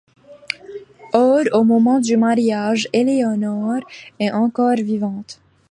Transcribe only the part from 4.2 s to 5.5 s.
encore vivante.